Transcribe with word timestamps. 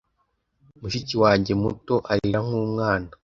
Mushiki 0.79 1.15
wanjye 1.23 1.51
muto 1.61 1.95
arira 2.11 2.39
nkumwana. 2.45 3.11